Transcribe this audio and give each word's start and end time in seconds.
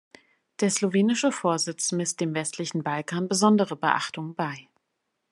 Der 0.61 0.71
slowenische 0.71 1.31
Vorsitz 1.31 1.91
misst 1.91 2.21
dem 2.21 2.33
westlichen 2.33 2.81
Balkan 2.81 3.27
besondere 3.27 3.75
Beachtung 3.75 4.33
bei. 4.33 4.67